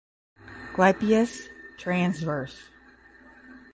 [0.73, 1.47] Clypeus
[1.77, 2.71] transverse.